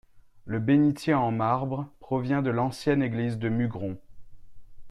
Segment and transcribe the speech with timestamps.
[0.45, 3.99] Le bénitier en marbre provient de l'ancienne église de Mugron.